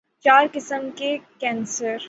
چار 0.25 0.47
قسم 0.53 0.89
کے 0.95 1.17
کینسر 1.39 1.97